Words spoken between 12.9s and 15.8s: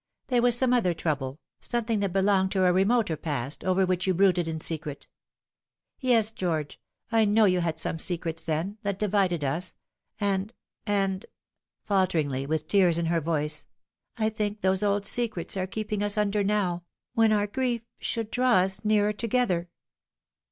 in her voice "I think those old secrets are